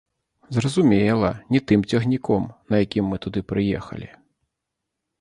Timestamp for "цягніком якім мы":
1.91-3.23